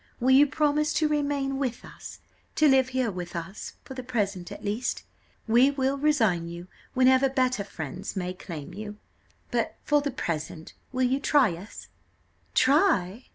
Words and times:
Will 0.19 0.31
you 0.31 0.47
promise 0.47 0.93
to 0.93 1.07
remain 1.07 1.59
with 1.59 1.85
us? 1.85 2.21
to 2.55 2.67
live 2.67 2.89
here 2.89 3.11
with 3.11 3.35
us, 3.35 3.73
for 3.83 3.93
the 3.93 4.01
present 4.01 4.51
at 4.51 4.65
least; 4.65 5.03
we 5.47 5.69
will 5.69 5.95
resign 5.99 6.47
you 6.47 6.67
whenever 6.95 7.29
better 7.29 7.63
friends 7.63 8.15
may 8.15 8.33
claim 8.33 8.73
you, 8.73 8.97
but 9.51 9.75
for 9.83 10.01
the 10.01 10.09
present 10.09 10.73
will 10.91 11.03
you 11.05 11.19
try 11.19 11.53
us?" 11.55 11.87
"Try!" 12.55 13.27